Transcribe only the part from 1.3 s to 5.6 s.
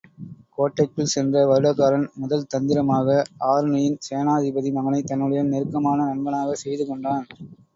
வருடகாரன், முதல் தந்திரமாக ஆருணியின் சேனாபதி மகனைத் தன்னுடைய